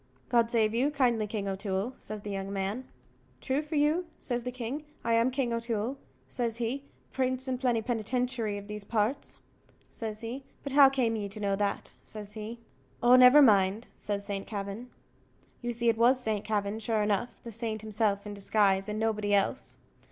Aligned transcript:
"God 0.29 0.49
save 0.49 0.73
you 0.73 0.89
kindly, 0.89 1.27
King 1.27 1.47
O'Toole," 1.47 1.93
says 1.99 2.23
the 2.23 2.31
young 2.31 2.51
man. 2.51 2.87
"True 3.39 3.61
for 3.61 3.75
you," 3.75 4.07
says 4.17 4.41
the 4.41 4.51
king. 4.51 4.83
"I 5.03 5.13
am 5.13 5.29
King 5.29 5.53
O'Toole," 5.53 5.95
says 6.27 6.57
he, 6.57 6.85
"prince 7.13 7.47
and 7.47 7.61
plennypennytinchery 7.61 8.57
of 8.57 8.67
these 8.67 8.83
parts," 8.83 9.37
says 9.91 10.21
he; 10.21 10.43
"but 10.63 10.73
how 10.73 10.89
came 10.89 11.15
ye 11.15 11.29
to 11.29 11.39
know 11.39 11.55
that?" 11.55 11.93
says 12.01 12.33
he. 12.33 12.57
"Oh, 13.03 13.15
never 13.15 13.43
mind," 13.43 13.89
says 13.95 14.25
St. 14.25 14.47
Kavin. 14.47 14.89
You 15.61 15.71
see 15.71 15.87
it 15.87 15.99
was 15.99 16.19
Saint 16.19 16.43
Kavin, 16.45 16.79
sure 16.79 17.03
enough 17.03 17.39
the 17.43 17.51
saint 17.51 17.83
himself 17.83 18.25
in 18.25 18.33
disguise, 18.33 18.89
and 18.89 18.97
nobody 18.99 19.35
else. 19.35 19.77